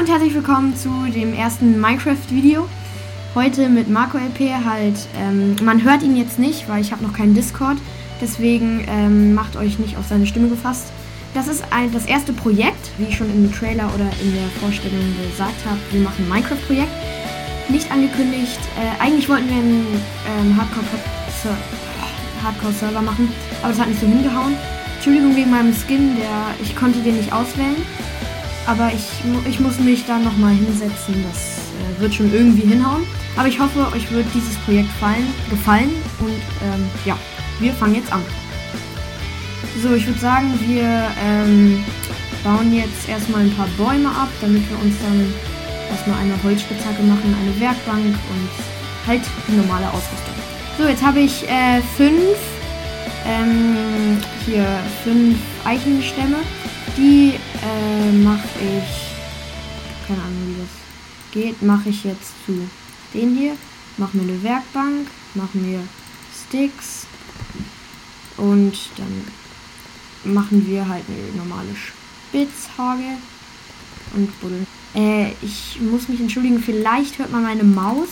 und 0.00 0.08
herzlich 0.08 0.34
willkommen 0.34 0.74
zu 0.74 0.88
dem 1.14 1.34
ersten 1.34 1.78
Minecraft-Video. 1.78 2.66
Heute 3.34 3.68
mit 3.68 3.90
Marco 3.90 4.16
LP 4.16 4.64
halt. 4.64 4.94
Ähm, 5.18 5.56
man 5.62 5.84
hört 5.84 6.02
ihn 6.02 6.16
jetzt 6.16 6.38
nicht, 6.38 6.70
weil 6.70 6.80
ich 6.80 6.90
habe 6.90 7.04
noch 7.04 7.12
keinen 7.12 7.34
Discord. 7.34 7.76
Deswegen 8.18 8.82
ähm, 8.88 9.34
macht 9.34 9.56
euch 9.56 9.78
nicht 9.78 9.98
auf 9.98 10.06
seine 10.06 10.26
Stimme 10.26 10.48
gefasst. 10.48 10.86
Das 11.34 11.48
ist 11.48 11.62
ein, 11.70 11.92
das 11.92 12.06
erste 12.06 12.32
Projekt, 12.32 12.92
wie 12.96 13.08
ich 13.10 13.16
schon 13.18 13.28
im 13.28 13.52
Trailer 13.52 13.92
oder 13.94 14.08
in 14.22 14.32
der 14.32 14.48
Vorstellung 14.58 15.04
gesagt 15.30 15.66
habe. 15.66 15.78
Wir 15.90 16.00
machen 16.00 16.24
ein 16.24 16.30
Minecraft-Projekt. 16.30 16.92
Nicht 17.68 17.92
angekündigt. 17.92 18.58
Äh, 18.80 19.02
eigentlich 19.04 19.28
wollten 19.28 19.48
wir 19.48 19.56
einen 19.56 19.84
ähm, 20.40 20.56
Hardcore-Server 20.56 21.58
Hardcore 22.42 23.02
machen, 23.02 23.30
aber 23.60 23.68
das 23.68 23.80
hat 23.80 23.88
nicht 23.88 24.00
so 24.00 24.06
hingehauen. 24.06 24.56
Entschuldigung 24.94 25.36
wegen 25.36 25.50
meinem 25.50 25.74
Skin, 25.74 26.16
der 26.16 26.54
ich 26.62 26.74
konnte 26.74 27.00
den 27.00 27.18
nicht 27.18 27.34
auswählen. 27.34 27.76
Aber 28.66 28.90
ich, 28.94 29.06
ich 29.48 29.60
muss 29.60 29.78
mich 29.78 30.04
da 30.06 30.18
nochmal 30.18 30.54
hinsetzen. 30.54 31.24
Das 31.28 31.58
äh, 31.98 32.00
wird 32.00 32.14
schon 32.14 32.32
irgendwie 32.32 32.68
hinhauen. 32.68 33.04
Aber 33.36 33.48
ich 33.48 33.58
hoffe, 33.58 33.86
euch 33.94 34.10
wird 34.10 34.26
dieses 34.34 34.56
Projekt 34.58 34.90
fallen, 35.00 35.26
gefallen. 35.48 35.90
Und 36.20 36.30
ähm, 36.62 36.88
ja, 37.04 37.16
wir 37.58 37.72
fangen 37.72 37.94
jetzt 37.94 38.12
an. 38.12 38.22
So, 39.82 39.94
ich 39.94 40.06
würde 40.06 40.18
sagen, 40.18 40.58
wir 40.66 41.10
ähm, 41.24 41.84
bauen 42.44 42.74
jetzt 42.74 43.08
erstmal 43.08 43.42
ein 43.42 43.54
paar 43.54 43.68
Bäume 43.78 44.08
ab, 44.08 44.28
damit 44.40 44.68
wir 44.68 44.78
uns 44.78 44.94
dann 45.02 45.32
erstmal 45.90 46.18
eine 46.18 46.34
Holzspitzhacke 46.42 47.02
machen, 47.02 47.34
eine 47.40 47.60
Werkbank 47.60 48.06
und 48.06 48.48
halt 49.06 49.22
die 49.48 49.56
normale 49.56 49.88
Ausrüstung. 49.88 50.34
So, 50.78 50.86
jetzt 50.86 51.04
habe 51.04 51.20
ich 51.20 51.48
äh, 51.48 51.80
fünf, 51.96 52.36
ähm, 53.26 54.18
hier 54.46 54.66
fünf 55.04 55.36
Eichenstämme. 55.64 56.38
Die 57.00 57.32
äh, 57.62 58.12
mache 58.12 58.46
ich, 58.58 60.06
keine 60.06 60.20
Ahnung 60.20 60.48
wie 60.48 60.60
das 60.60 61.32
geht, 61.32 61.62
mache 61.62 61.88
ich 61.88 62.04
jetzt 62.04 62.34
zu 62.44 62.68
den 63.14 63.34
hier. 63.34 63.56
Mache 63.96 64.18
mir 64.18 64.24
eine 64.24 64.42
Werkbank, 64.42 65.06
mache 65.34 65.56
mir 65.56 65.80
Sticks 66.30 67.06
und 68.36 68.74
dann 68.98 70.34
machen 70.34 70.66
wir 70.66 70.86
halt 70.86 71.04
eine 71.08 71.42
normale 71.42 71.74
Spitzhage 71.74 73.16
und 74.14 74.40
buddeln. 74.42 74.66
Äh, 74.94 75.30
ich 75.40 75.80
muss 75.80 76.06
mich 76.06 76.20
entschuldigen, 76.20 76.60
vielleicht 76.60 77.18
hört 77.18 77.32
man 77.32 77.44
meine 77.44 77.64
Maus. 77.64 78.08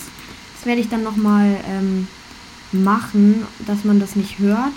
Das 0.56 0.64
werde 0.64 0.80
ich 0.80 0.88
dann 0.88 1.02
nochmal 1.02 1.60
ähm, 1.68 2.08
machen, 2.72 3.46
dass 3.66 3.84
man 3.84 4.00
das 4.00 4.16
nicht 4.16 4.38
hört. 4.38 4.72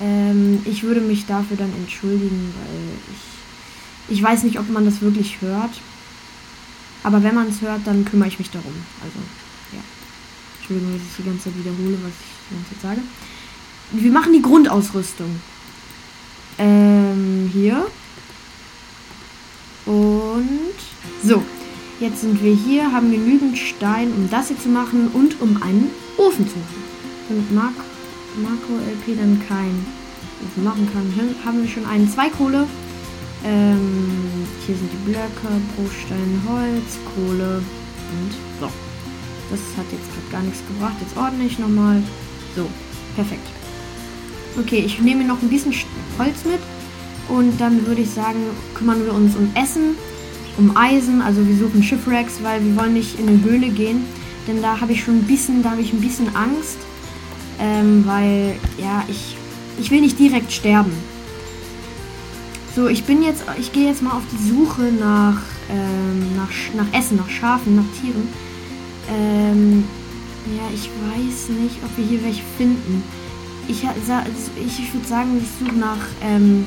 Ähm, 0.00 0.60
ich 0.64 0.82
würde 0.82 1.00
mich 1.00 1.26
dafür 1.26 1.56
dann 1.56 1.72
entschuldigen, 1.78 2.52
weil 2.56 3.14
ich, 3.14 4.16
ich 4.16 4.22
weiß 4.22 4.42
nicht, 4.44 4.58
ob 4.58 4.68
man 4.70 4.84
das 4.84 5.00
wirklich 5.00 5.40
hört. 5.40 5.80
Aber 7.02 7.22
wenn 7.22 7.34
man 7.34 7.48
es 7.48 7.60
hört, 7.60 7.80
dann 7.84 8.04
kümmere 8.04 8.28
ich 8.28 8.38
mich 8.38 8.50
darum. 8.50 8.72
Also, 9.02 9.18
ja. 9.72 9.82
Entschuldigung, 10.58 10.92
dass 10.92 11.02
ich 11.02 11.16
die 11.16 11.28
ganze 11.28 11.44
Zeit 11.44 11.58
wiederhole, 11.58 11.98
was 12.02 12.12
ich 12.12 12.48
die 12.48 12.54
ganze 12.54 12.70
Zeit 12.70 12.82
sage. 12.82 13.00
Wir 13.92 14.12
machen 14.12 14.32
die 14.32 14.42
Grundausrüstung. 14.42 15.40
Ähm, 16.58 17.50
hier. 17.52 17.86
Und 19.86 20.74
so. 21.22 21.42
Jetzt 22.00 22.22
sind 22.22 22.42
wir 22.42 22.54
hier, 22.54 22.90
haben 22.92 23.12
genügend 23.12 23.56
Stein, 23.58 24.12
um 24.12 24.28
das 24.28 24.48
hier 24.48 24.58
zu 24.58 24.68
machen 24.68 25.08
und 25.12 25.40
um 25.40 25.62
einen 25.62 25.90
Ofen 26.16 26.48
zu 26.48 26.56
machen. 26.58 26.82
Damit 27.28 27.52
Mark, 27.52 27.74
Marco 28.36 28.78
LP 28.78 29.18
dann 29.18 29.40
kein 29.46 29.84
Ofen 30.44 30.64
machen 30.64 30.88
kann, 30.92 31.12
haben 31.44 31.62
wir 31.62 31.68
schon 31.68 31.86
einen. 31.86 32.08
Zwei 32.08 32.28
Kohle. 32.30 32.66
Ähm, 33.44 34.46
hier 34.66 34.76
sind 34.76 34.90
die 34.92 35.10
Blöcke, 35.10 35.48
Bruchstein, 35.76 36.42
Holz, 36.48 36.98
Kohle 37.14 37.56
und 37.58 38.32
so. 38.60 38.70
Das 39.50 39.60
hat 39.76 39.86
jetzt 39.90 40.08
gerade 40.14 40.30
gar 40.30 40.42
nichts 40.42 40.62
gebracht. 40.66 40.94
Jetzt 41.00 41.16
ordne 41.16 41.44
ich 41.44 41.58
nochmal. 41.58 42.02
So, 42.56 42.68
perfekt. 43.16 43.46
Okay, 44.58 44.82
ich 44.84 45.00
nehme 45.00 45.24
noch 45.24 45.42
ein 45.42 45.48
bisschen 45.48 45.74
Holz 46.18 46.44
mit. 46.44 46.60
Und 47.28 47.60
dann 47.60 47.86
würde 47.86 48.02
ich 48.02 48.10
sagen, 48.10 48.38
kümmern 48.74 49.04
wir 49.04 49.14
uns 49.14 49.36
um 49.36 49.50
Essen, 49.54 49.96
um 50.58 50.76
Eisen. 50.76 51.22
Also 51.22 51.46
wir 51.46 51.56
suchen 51.56 51.82
Shipwrecks, 51.82 52.42
weil 52.42 52.64
wir 52.64 52.76
wollen 52.76 52.94
nicht 52.94 53.18
in 53.18 53.28
eine 53.28 53.42
Höhle 53.42 53.68
gehen. 53.68 54.04
Denn 54.46 54.62
da 54.62 54.80
habe 54.80 54.92
ich 54.92 55.02
schon 55.02 55.18
ein 55.18 55.26
bisschen, 55.26 55.62
da 55.62 55.70
habe 55.72 55.82
ich 55.82 55.92
ein 55.92 56.00
bisschen 56.00 56.34
Angst. 56.34 56.78
Ähm, 57.62 58.04
weil, 58.04 58.58
ja, 58.76 59.04
ich, 59.08 59.36
ich 59.78 59.90
will 59.92 60.00
nicht 60.00 60.18
direkt 60.18 60.50
sterben. 60.50 60.92
So, 62.74 62.88
ich 62.88 63.04
bin 63.04 63.22
jetzt, 63.22 63.44
ich 63.60 63.70
gehe 63.70 63.86
jetzt 63.86 64.02
mal 64.02 64.16
auf 64.16 64.24
die 64.32 64.48
Suche 64.48 64.90
nach, 64.98 65.40
ähm, 65.70 66.34
nach, 66.36 66.50
nach 66.74 66.98
Essen, 66.98 67.18
nach 67.18 67.30
Schafen, 67.30 67.76
nach 67.76 68.00
Tieren. 68.00 68.28
Ähm, 69.08 69.84
ja, 70.56 70.64
ich 70.74 70.88
weiß 70.88 71.50
nicht, 71.50 71.76
ob 71.84 71.96
wir 71.96 72.04
hier 72.04 72.24
welche 72.24 72.42
finden. 72.56 73.04
Ich, 73.68 73.84
ich, 73.84 74.94
würde 74.94 75.06
sagen, 75.06 75.40
ich 75.40 75.48
suche 75.60 75.76
nach, 75.76 76.04
ähm, 76.20 76.66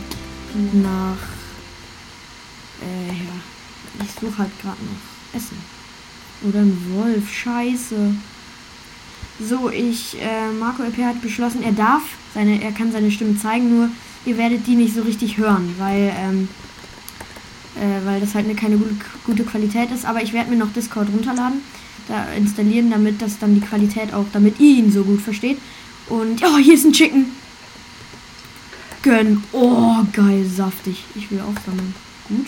nach, 0.81 1.17
äh, 2.81 3.09
ja, 3.09 4.05
ich 4.05 4.11
suche 4.11 4.37
halt 4.37 4.61
gerade 4.61 4.77
noch 4.83 5.35
Essen. 5.35 5.57
Oder 6.47 6.59
ein 6.59 6.77
Wolf, 6.93 7.29
scheiße. 7.33 8.15
So, 9.39 9.69
ich, 9.69 10.15
äh, 10.21 10.51
Marco 10.57 10.81
LP 10.83 11.03
hat 11.03 11.21
beschlossen, 11.21 11.61
er 11.61 11.73
darf, 11.73 12.03
seine, 12.33 12.61
er 12.61 12.71
kann 12.71 12.91
seine 12.91 13.11
Stimme 13.11 13.37
zeigen, 13.37 13.69
nur 13.69 13.89
ihr 14.25 14.37
werdet 14.37 14.65
die 14.65 14.75
nicht 14.75 14.95
so 14.95 15.01
richtig 15.01 15.37
hören, 15.37 15.75
weil, 15.77 16.13
ähm, 16.17 16.47
äh, 17.75 18.05
weil 18.05 18.21
das 18.21 18.33
halt 18.33 18.45
eine, 18.45 18.55
keine 18.55 18.77
gute, 18.77 18.95
gute 19.25 19.43
Qualität 19.43 19.91
ist. 19.91 20.05
Aber 20.05 20.23
ich 20.23 20.31
werde 20.31 20.49
mir 20.49 20.55
noch 20.55 20.71
Discord 20.71 21.09
runterladen, 21.09 21.61
da 22.07 22.31
installieren, 22.31 22.89
damit 22.89 23.21
das 23.21 23.37
dann 23.37 23.55
die 23.55 23.65
Qualität 23.65 24.13
auch, 24.13 24.25
damit 24.31 24.59
ihr 24.59 24.77
ihn 24.77 24.91
so 24.91 25.03
gut 25.03 25.21
versteht. 25.21 25.59
Und, 26.07 26.41
oh, 26.43 26.57
hier 26.57 26.75
ist 26.75 26.85
ein 26.85 26.93
Chicken. 26.93 27.25
Gönn. 29.01 29.43
Oh, 29.51 29.97
geil, 30.13 30.45
saftig. 30.45 31.03
Ich 31.13 31.29
will 31.29 31.41
aufsammeln. 31.41 31.93
Gut. 32.27 32.47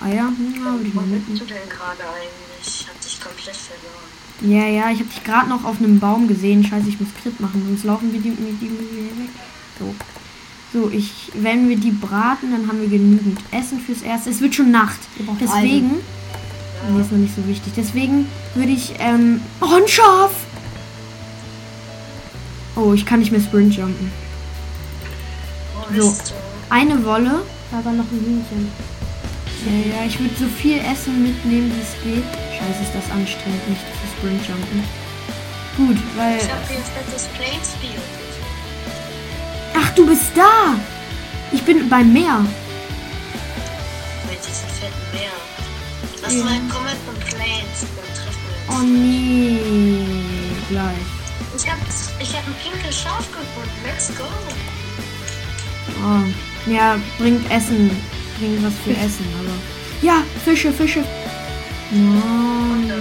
Eier, 0.00 0.26
hm, 0.26 0.54
ja, 0.54 0.72
würde 0.72 0.88
ich 0.88 0.94
mal 0.94 1.06
mitnehmen. 1.06 1.38
du 1.38 1.44
denn 1.46 1.68
gerade 1.68 2.02
eigentlich? 2.02 2.66
Ich 2.66 2.86
hab 2.86 3.00
dich 3.00 3.20
komplett 3.20 3.56
verloren. 3.56 4.15
Ja, 4.42 4.66
ja, 4.66 4.90
ich 4.90 4.98
habe 4.98 5.08
dich 5.08 5.24
gerade 5.24 5.48
noch 5.48 5.64
auf 5.64 5.78
einem 5.78 5.98
Baum 5.98 6.28
gesehen. 6.28 6.64
Scheiße, 6.64 6.88
ich 6.88 7.00
muss 7.00 7.08
Crit 7.22 7.40
machen, 7.40 7.62
sonst 7.66 7.84
laufen 7.84 8.12
wir 8.12 8.20
die, 8.20 8.30
die, 8.30 8.52
die, 8.60 8.68
die 8.68 9.22
weg. 9.22 9.30
So. 9.78 9.94
So, 10.72 10.90
ich, 10.90 11.32
wenn 11.34 11.68
wir 11.68 11.76
die 11.78 11.90
braten, 11.90 12.50
dann 12.50 12.68
haben 12.68 12.80
wir 12.80 12.88
genügend 12.88 13.38
Essen 13.50 13.80
fürs 13.80 14.02
Erste. 14.02 14.30
Es 14.30 14.40
wird 14.40 14.54
schon 14.54 14.70
Nacht. 14.70 14.98
Deswegen. 15.40 15.90
Ja. 15.90 16.90
Nee, 16.90 17.00
ist 17.00 17.12
noch 17.12 17.18
nicht 17.18 17.34
so 17.34 17.46
wichtig. 17.46 17.72
Deswegen 17.76 18.26
würde 18.54 18.72
ich. 18.72 18.94
Ähm, 18.98 19.40
oh, 19.60 19.74
ein 19.74 19.88
Schaf! 19.88 20.32
Oh, 22.74 22.92
ich 22.92 23.06
kann 23.06 23.20
nicht 23.20 23.32
mehr 23.32 23.40
Sprint 23.40 23.74
jumpen. 23.74 24.10
So, 25.96 26.14
eine 26.68 27.04
Wolle. 27.04 27.42
War 27.70 27.92
noch 27.92 28.04
ein 28.04 28.20
Hühnchen. 28.24 28.70
Ja, 29.66 29.72
ja, 29.72 30.06
ich 30.06 30.20
würde 30.20 30.34
so 30.38 30.46
viel 30.46 30.78
Essen 30.78 31.24
mitnehmen, 31.24 31.72
wie 31.74 31.82
es 31.82 31.94
geht. 32.04 32.24
Scheiße, 32.56 32.82
ist 32.84 32.94
das 32.94 33.10
anstrengend, 33.10 33.68
nicht 33.68 33.80
zu 33.80 34.06
Sprint 34.16 34.46
jumpen. 34.46 34.84
Gut, 35.76 35.98
weil. 36.16 36.36
Ich 36.36 36.50
hab 36.50 36.70
jetzt 36.70 36.92
das 37.12 37.26
Playspiel. 37.28 38.00
Ach, 39.74 39.90
du 39.90 40.06
bist 40.06 40.30
da! 40.36 40.74
Ich 41.52 41.62
bin 41.62 41.88
beim 41.88 42.12
Meer. 42.12 42.38
Mit 44.28 44.38
diesem 44.38 44.68
fetten 44.68 45.12
Meer. 45.12 45.32
Lass 46.22 46.34
ja. 46.34 46.44
mal 46.44 46.60
kommen 46.70 46.96
von 47.04 47.14
Plains, 47.16 47.86
dann 47.96 48.08
treffen 48.14 48.42
wir 48.46 48.74
uns. 48.74 48.80
Oh 48.80 48.84
nee, 48.84 50.06
gleich. 50.68 51.06
Ich 51.56 51.70
hab, 51.70 51.78
ich 52.20 52.36
hab 52.36 52.46
ein 52.46 52.54
pinkes 52.62 53.00
Schaf 53.02 53.26
gefunden. 53.32 53.70
Let's 53.84 54.08
go. 54.16 54.24
Oh, 56.04 56.70
ja, 56.70 56.98
bringt 57.18 57.50
Essen. 57.50 57.90
Bringt 58.38 58.62
was 58.62 58.74
für 58.84 58.90
Essen, 58.90 59.26
aber. 59.40 59.54
Ja, 60.02 60.22
Fische, 60.44 60.72
Fische. 60.72 61.02
Mann. 61.90 62.92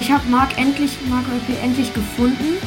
Ich 0.00 0.12
habe 0.12 0.28
Mark 0.28 0.56
endlich, 0.56 0.92
Mark 1.08 1.24
LP 1.26 1.62
endlich 1.62 1.92
gefunden. 1.92 2.58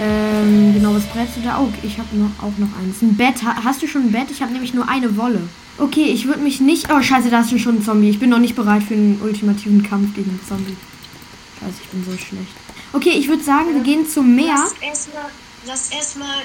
Ähm, 0.00 0.74
genau, 0.74 0.94
was 0.94 1.04
brätst 1.06 1.36
du 1.36 1.40
da? 1.42 1.60
Oh, 1.60 1.68
ich 1.82 1.98
habe 1.98 2.16
noch, 2.16 2.30
auch 2.42 2.56
noch 2.58 2.68
eins. 2.80 3.02
Ein 3.02 3.16
Bett. 3.16 3.42
hast 3.42 3.82
du 3.82 3.86
schon 3.86 4.06
ein 4.06 4.12
Bett? 4.12 4.30
Ich 4.30 4.42
habe 4.42 4.52
nämlich 4.52 4.74
nur 4.74 4.88
eine 4.88 5.16
Wolle. 5.16 5.40
Okay, 5.76 6.04
ich 6.04 6.26
würde 6.26 6.40
mich 6.40 6.60
nicht... 6.60 6.88
Oh, 6.92 7.00
scheiße, 7.00 7.30
da 7.30 7.40
ist 7.40 7.60
schon 7.60 7.76
ein 7.76 7.82
Zombie. 7.82 8.10
Ich 8.10 8.18
bin 8.18 8.30
noch 8.30 8.38
nicht 8.38 8.56
bereit 8.56 8.82
für 8.82 8.94
einen 8.94 9.20
ultimativen 9.22 9.82
Kampf 9.82 10.14
gegen 10.14 10.30
einen 10.30 10.40
Zombie. 10.46 10.76
Scheiße, 11.60 11.76
ich 11.82 11.88
bin 11.88 12.04
so 12.04 12.12
schlecht. 12.12 12.52
Okay, 12.92 13.10
ich 13.10 13.28
würde 13.28 13.42
sagen, 13.42 13.74
wir 13.74 13.82
gehen 13.82 14.08
zum 14.08 14.34
Meer. 14.34 14.54
Lass 14.56 14.74
erstmal 14.80 15.30
lass 15.66 15.90
erstmal 15.90 16.42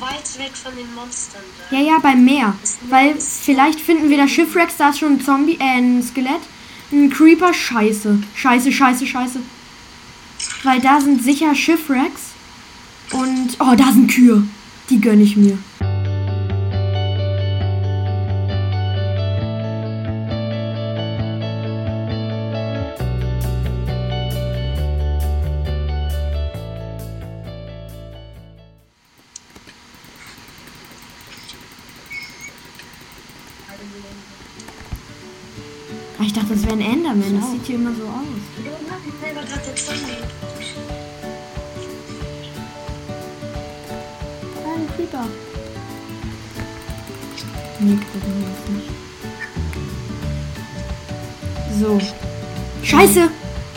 weit 0.00 0.38
weg 0.38 0.52
von 0.54 0.74
den 0.76 0.92
Monstern 0.94 1.42
da. 1.70 1.76
Ja, 1.76 1.82
ja, 1.82 1.98
beim 1.98 2.24
Meer. 2.24 2.54
Weil 2.88 3.16
vielleicht 3.18 3.80
finden 3.80 4.10
wir 4.10 4.16
da 4.16 4.28
Schiffwrecks, 4.28 4.76
da 4.76 4.90
ist 4.90 4.98
schon 4.98 5.14
ein 5.14 5.20
Zombie, 5.20 5.56
äh, 5.60 5.78
ein 5.78 6.02
Skelett. 6.02 6.40
Ein 6.92 7.10
Creeper, 7.10 7.52
scheiße. 7.52 8.22
Scheiße, 8.34 8.72
scheiße, 8.72 9.06
scheiße. 9.06 9.40
Weil 10.62 10.80
da 10.80 11.00
sind 11.00 11.22
sicher 11.22 11.54
Schiffwrecks. 11.54 12.22
Und, 13.12 13.56
oh, 13.60 13.74
da 13.76 13.92
sind 13.92 14.10
Kühe. 14.10 14.46
Die 14.88 15.00
gönne 15.00 15.22
ich 15.22 15.36
mir. 15.36 15.58
Ich 36.20 36.32
dachte, 36.32 36.54
das 36.54 36.62
wäre 36.64 36.74
ein 36.74 36.80
Enderman. 36.80 37.40
Das 37.40 37.50
sieht 37.50 37.66
hier 37.66 37.74
immer 37.76 37.92
so 37.94 38.02
aus. 38.04 39.36
Ein 44.64 44.88
Creeper. 44.96 45.26
Nee, 47.80 47.98
das 48.12 48.22
ist 48.22 48.68
nicht. 48.72 48.90
So. 51.80 52.00
Scheiße! 52.82 53.28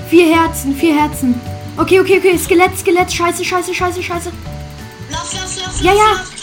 Vier 0.09 0.36
Herzen, 0.36 0.75
vier 0.75 0.95
Herzen. 0.95 1.36
Okay, 1.77 2.00
okay, 2.00 2.18
okay. 2.18 2.38
Skelett, 2.38 2.77
Skelett. 2.77 3.12
Scheiße, 3.12 3.44
scheiße, 3.44 3.74
scheiße, 3.74 4.01
scheiße. 4.01 4.31
Lauf, 5.12 5.33
lauf, 5.33 5.57
lauf, 5.57 5.81
Ja, 5.81 5.91
lauf, 5.91 6.01
ja. 6.01 6.13
lauf. 6.13 6.38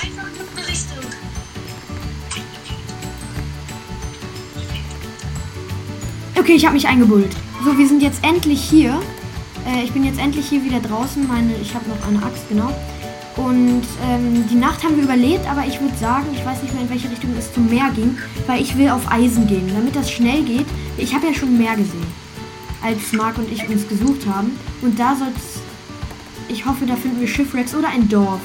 Okay, 6.46 6.54
ich 6.54 6.64
habe 6.64 6.74
mich 6.74 6.86
eingebullt. 6.86 7.34
So, 7.64 7.76
wir 7.76 7.88
sind 7.88 8.00
jetzt 8.04 8.22
endlich 8.22 8.62
hier. 8.62 9.00
Äh, 9.66 9.82
ich 9.82 9.90
bin 9.90 10.04
jetzt 10.04 10.20
endlich 10.20 10.46
hier 10.48 10.62
wieder 10.62 10.78
draußen. 10.78 11.26
Meine, 11.26 11.56
ich 11.60 11.74
habe 11.74 11.88
noch 11.88 12.06
eine 12.06 12.24
Axt, 12.24 12.48
genau. 12.48 12.72
Und 13.34 13.82
ähm, 14.08 14.44
die 14.48 14.54
Nacht 14.54 14.84
haben 14.84 14.94
wir 14.94 15.02
überlebt, 15.02 15.44
aber 15.50 15.66
ich 15.66 15.80
würde 15.80 15.96
sagen, 15.96 16.26
ich 16.32 16.46
weiß 16.46 16.62
nicht 16.62 16.72
mehr, 16.72 16.84
in 16.84 16.88
welche 16.88 17.10
Richtung 17.10 17.30
es 17.36 17.52
zum 17.52 17.68
Meer 17.68 17.90
ging, 17.96 18.16
weil 18.46 18.62
ich 18.62 18.76
will 18.76 18.90
auf 18.90 19.10
Eisen 19.10 19.48
gehen, 19.48 19.68
damit 19.74 19.96
das 19.96 20.08
schnell 20.08 20.44
geht. 20.44 20.66
Ich 20.96 21.12
habe 21.12 21.26
ja 21.26 21.34
schon 21.34 21.58
mehr 21.58 21.74
gesehen, 21.74 22.06
als 22.80 23.10
Marc 23.10 23.38
und 23.38 23.50
ich 23.50 23.68
uns 23.68 23.88
gesucht 23.88 24.24
haben. 24.32 24.56
Und 24.82 25.00
da 25.00 25.16
soll 25.16 25.32
es, 25.36 25.60
ich 26.46 26.64
hoffe, 26.64 26.86
da 26.86 26.94
finden 26.94 27.18
wir 27.18 27.26
Schiffwrecks 27.26 27.74
oder 27.74 27.88
ein 27.88 28.08
Dorf, 28.08 28.38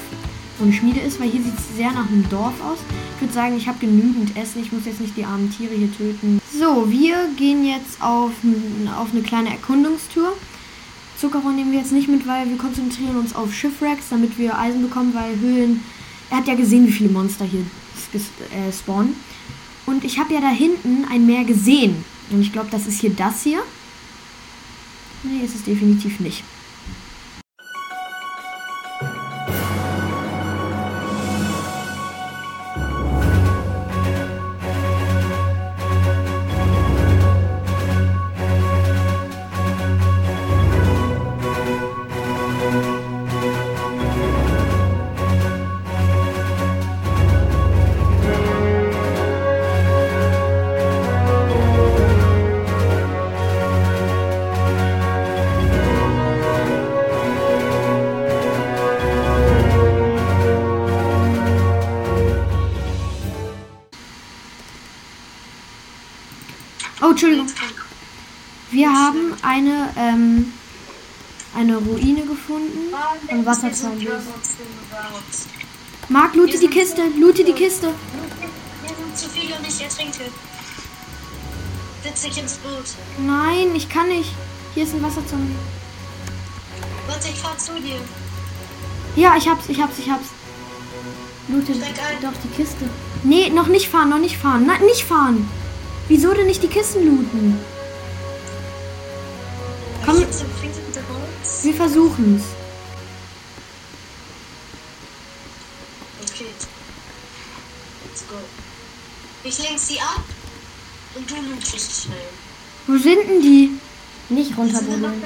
wo 0.62 0.66
eine 0.66 0.72
Schmiede 0.72 1.00
ist, 1.00 1.20
weil 1.20 1.28
hier 1.28 1.42
sieht 1.42 1.58
es 1.58 1.76
sehr 1.76 1.90
nach 1.90 2.08
einem 2.08 2.28
Dorf 2.28 2.54
aus. 2.64 2.78
Ich 3.16 3.20
würde 3.20 3.34
sagen, 3.34 3.56
ich 3.56 3.66
habe 3.66 3.80
genügend 3.80 4.36
Essen, 4.36 4.62
ich 4.62 4.70
muss 4.70 4.86
jetzt 4.86 5.00
nicht 5.00 5.16
die 5.16 5.24
armen 5.24 5.50
Tiere 5.50 5.74
hier 5.74 5.92
töten. 5.92 6.40
So, 6.56 6.88
wir 6.88 7.28
gehen 7.36 7.64
jetzt 7.64 8.00
auf, 8.00 8.30
auf 8.96 9.08
eine 9.12 9.22
kleine 9.22 9.50
Erkundungstour. 9.50 10.34
Zuckerrohr 11.18 11.52
nehmen 11.52 11.72
wir 11.72 11.80
jetzt 11.80 11.90
nicht 11.90 12.08
mit, 12.08 12.28
weil 12.28 12.48
wir 12.48 12.56
konzentrieren 12.56 13.16
uns 13.16 13.34
auf 13.34 13.52
Shipwrecks, 13.52 14.10
damit 14.10 14.38
wir 14.38 14.56
Eisen 14.56 14.82
bekommen, 14.82 15.12
weil 15.14 15.38
Höhlen. 15.40 15.82
Er 16.30 16.38
hat 16.38 16.46
ja 16.46 16.54
gesehen, 16.54 16.86
wie 16.86 16.92
viele 16.92 17.10
Monster 17.10 17.44
hier 17.44 17.64
äh, 18.14 18.72
spawnen. 18.72 19.16
Und 19.84 20.04
ich 20.04 20.18
habe 20.18 20.32
ja 20.32 20.40
da 20.40 20.48
hinten 20.48 21.04
ein 21.10 21.26
Meer 21.26 21.44
gesehen. 21.44 22.04
Und 22.30 22.40
ich 22.40 22.52
glaube, 22.52 22.68
das 22.70 22.86
ist 22.86 23.00
hier 23.00 23.10
das 23.10 23.42
hier. 23.42 23.62
Nee, 25.24 25.44
ist 25.44 25.56
es 25.56 25.64
definitiv 25.64 26.20
nicht. 26.20 26.44
Oh, 67.02 67.10
Entschuldigung. 67.10 67.46
Wir 68.70 68.92
haben 68.92 69.34
eine, 69.42 69.92
ähm, 69.96 70.52
eine 71.54 71.76
Ruine 71.76 72.22
gefunden 72.22 72.94
von 73.28 73.44
Wasserzombies. 73.44 74.08
Marc, 76.08 76.34
loote 76.36 76.58
die 76.58 76.68
Kiste, 76.68 77.02
loote 77.18 77.42
die 77.42 77.52
Kiste. 77.52 77.88
Hier 78.86 78.96
sind 78.96 79.18
zu 79.18 79.28
viele 79.28 79.56
und 79.56 79.66
ich 79.66 79.82
ertrinke. 79.82 80.30
Setz 82.04 82.22
dich 82.22 82.38
ins 82.38 82.54
Boot. 82.58 82.84
Nein, 83.18 83.74
ich 83.74 83.88
kann 83.88 84.08
nicht. 84.08 84.30
Hier 84.74 84.84
ist 84.84 84.94
ein 84.94 85.02
Wasserzombie. 85.02 85.56
Warte, 87.08 87.28
ich 87.28 87.40
fahr 87.40 87.58
zu 87.58 87.72
dir. 87.80 88.00
Ja, 89.16 89.36
ich 89.36 89.48
hab's, 89.48 89.68
ich 89.68 89.80
hab's, 89.80 89.98
ich 89.98 90.08
hab's. 90.08 90.28
Loote 91.48 91.72
doch 91.72 92.32
die 92.44 92.48
Kiste. 92.56 92.88
Nee, 93.24 93.50
noch 93.50 93.66
nicht 93.66 93.88
fahren, 93.88 94.08
noch 94.08 94.18
nicht 94.18 94.36
fahren. 94.36 94.66
Nein, 94.66 94.82
nicht 94.82 95.04
fahren. 95.04 95.48
Wieso 96.14 96.34
denn 96.34 96.46
nicht 96.46 96.62
die 96.62 96.68
Kisten 96.68 97.06
looten? 97.06 97.58
Komm. 100.04 100.26
Wir 101.62 101.74
versuchen's. 101.74 102.42
Okay. 106.20 106.44
Let's 108.04 108.28
go. 108.28 108.34
Ich 109.42 109.58
lenk 109.60 109.78
sie 109.78 109.98
ab 110.00 110.22
und 111.14 111.30
du 111.30 111.34
lootest 111.34 112.02
schnell. 112.02 112.28
Wo 112.86 112.98
sind 112.98 113.26
denn 113.26 113.40
die? 113.40 113.70
Nicht 114.28 114.54
runterbuddeln. 114.58 115.22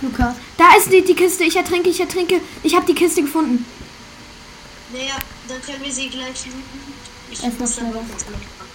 Lukas. 0.00 0.36
Da 0.56 0.76
ist 0.76 0.92
die, 0.92 1.02
die 1.02 1.16
Kiste. 1.16 1.42
Ich 1.42 1.56
ertrinke, 1.56 1.88
ich 1.88 1.98
ertrinke. 1.98 2.40
Ich 2.62 2.76
habe 2.76 2.86
die 2.86 2.94
Kiste 2.94 3.22
gefunden. 3.22 3.66
Naja, 4.92 5.18
dann 5.48 5.60
können 5.60 5.82
wir 5.82 5.92
sie 5.92 6.08
gleich 6.08 6.46
looten. 6.46 6.94
Ich 7.32 7.42
Erst 7.42 7.58
noch 7.58 7.66
schneller. 7.66 8.04
kurz 8.08 8.26
mal 8.26 8.34
machen. 8.34 8.68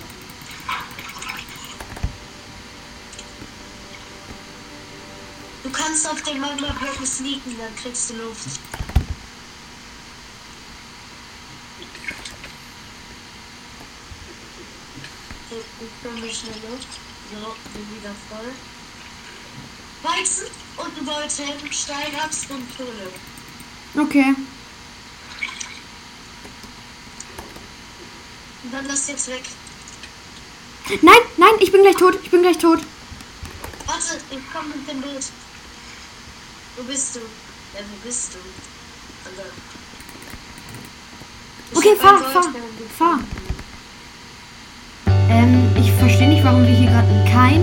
Du 5.63 5.63
kannst 5.74 6.08
auf 6.08 6.22
den 6.22 6.40
Magma-Blöcken 6.40 7.06
sneaken, 7.06 7.58
dann 7.58 7.76
kriegst 7.76 8.12
du 8.12 8.16
Luft. 8.16 8.60
Ich 15.52 16.04
komme 16.04 16.34
schnell 16.34 16.56
Luft. 16.70 16.88
So, 17.32 17.56
bin 17.74 17.88
wieder 17.98 18.16
voll. 18.30 18.52
Weizen 20.04 20.48
und 20.78 20.98
ein 20.98 21.06
Beutel, 21.06 21.72
Steinaxt 21.72 22.50
und 22.50 22.66
Kohle. 22.78 23.12
Okay. 23.96 24.36
Und 28.64 28.74
dann 28.74 28.88
lass 28.88 29.08
jetzt 29.08 29.28
weg. 29.28 29.44
Nein, 31.02 31.16
nein, 31.38 31.54
ich 31.60 31.72
bin 31.72 31.82
gleich 31.82 31.96
tot. 31.96 32.20
Ich 32.24 32.30
bin 32.30 32.42
gleich 32.42 32.58
tot. 32.58 32.80
Warte, 33.86 34.20
ich 34.30 34.52
komme 34.52 34.76
mit 34.76 34.90
dem 34.90 35.02
Boot. 35.02 35.24
Wo 36.76 36.84
bist 36.84 37.16
du? 37.16 37.20
Ja, 37.20 37.82
wo 37.82 38.06
bist 38.06 38.34
du? 38.34 38.40
Also, 39.30 39.42
ich 41.72 41.78
Okay, 41.78 41.96
fahr, 42.00 42.20
fahr, 42.20 42.44
fahr. 42.98 43.20
Ähm, 45.30 45.70
ich 45.80 45.92
verstehe 45.94 46.30
nicht, 46.30 46.44
warum 46.44 46.64
wir 46.64 46.74
hier 46.74 46.90
gerade 46.90 47.08
kein, 47.32 47.62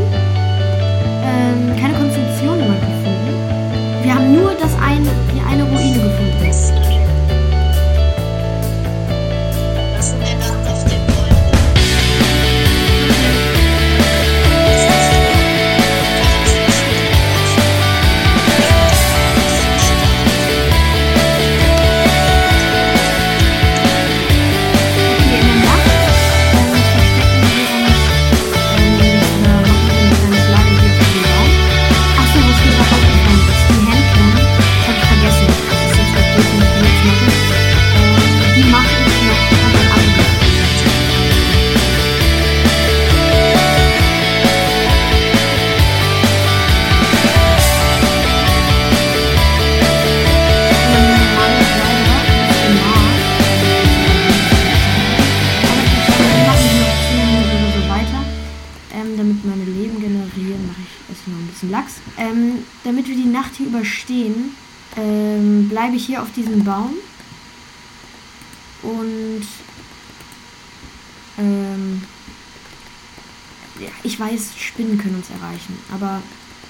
ähm, 1.25 1.76
keine 1.81 1.95
Konstruktion 1.95 2.59
gefunden. 2.59 4.02
Wir 4.02 4.14
haben 4.14 4.33
nur 4.33 4.55
das 4.55 4.75
eine, 4.81 5.11
die 5.35 5.40
eine 5.40 5.64
Ruine 5.64 5.95
gefunden. 5.95 6.31
Ähm, 62.30 62.64
damit 62.84 63.08
wir 63.08 63.16
die 63.16 63.25
Nacht 63.25 63.56
hier 63.56 63.66
überstehen, 63.66 64.54
ähm, 64.96 65.68
bleibe 65.68 65.96
ich 65.96 66.06
hier 66.06 66.22
auf 66.22 66.32
diesem 66.32 66.64
Baum. 66.64 66.94
Und 68.82 69.46
ähm, 71.38 72.02
ja, 73.78 73.88
ich 74.02 74.18
weiß, 74.18 74.52
Spinnen 74.58 74.99
können 74.99 75.16
uns 75.16 75.30
erreichen, 75.30 75.78
aber 75.92 76.22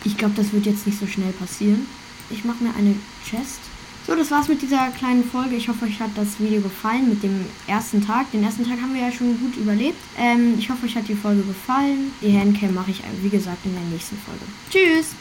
ich 0.05 0.17
glaube, 0.17 0.35
das 0.37 0.53
wird 0.53 0.67
jetzt 0.67 0.87
nicht 0.87 0.99
so 0.99 1.07
schnell 1.07 1.33
passieren. 1.33 1.87
Ich 2.31 2.45
mache 2.45 2.65
mir 2.65 2.75
eine 2.75 2.95
Chest. 3.29 3.61
So, 4.07 4.17
das 4.17 4.31
war's 4.31 4.49
mit 4.49 4.63
dieser 4.63 4.89
kleinen 4.91 5.25
Folge. 5.25 5.57
Ich 5.57 5.69
hoffe, 5.69 5.85
euch 5.85 6.01
hat 6.01 6.11
das 6.17 6.41
Video 6.41 6.61
gefallen 6.63 7.11
mit 7.11 7.23
dem 7.23 7.45
ersten 7.67 8.05
Tag. 8.05 8.31
Den 8.33 8.43
ersten 8.43 8.67
Tag 8.67 8.81
haben 8.81 8.95
wir 8.95 9.03
ja 9.03 9.13
schon 9.13 9.39
gut 9.39 9.57
überlebt. 9.57 9.99
Ähm, 10.19 10.55
ich 10.59 10.71
hoffe, 10.71 10.87
euch 10.87 10.97
hat 10.97 11.07
die 11.07 11.15
Folge 11.15 11.43
gefallen. 11.43 12.13
Die 12.23 12.37
Handcam 12.37 12.75
mache 12.75 12.93
ich, 12.93 13.03
wie 13.23 13.29
gesagt, 13.29 13.65
in 13.67 13.75
der 13.75 13.83
nächsten 13.83 14.17
Folge. 14.19 14.45
Tschüss! 14.71 15.15